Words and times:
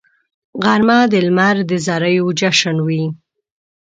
غرمه 0.63 0.99
د 1.11 1.13
لمر 1.25 1.55
د 1.69 1.71
زریو 1.85 2.25
جشن 2.39 2.77
وي 2.87 3.03